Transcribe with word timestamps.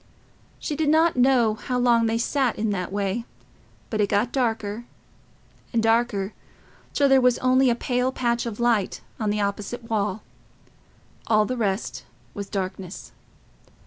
She 0.57 0.75
did 0.75 0.89
not 0.89 1.15
know 1.15 1.53
how 1.53 1.77
long 1.77 2.07
they 2.07 2.17
sat 2.17 2.57
in 2.57 2.71
that 2.71 2.91
way, 2.91 3.23
but 3.91 4.01
it 4.01 4.09
got 4.09 4.31
darker 4.31 4.85
and 5.71 5.83
darker, 5.83 6.33
till 6.91 7.07
there 7.07 7.21
was 7.21 7.37
only 7.37 7.69
a 7.69 7.75
pale 7.75 8.11
patch 8.11 8.47
of 8.47 8.59
light 8.59 9.01
on 9.19 9.29
the 9.29 9.41
opposite 9.41 9.91
wall: 9.91 10.23
all 11.27 11.45
the 11.45 11.55
rest 11.55 12.03
was 12.33 12.49
darkness. 12.49 13.11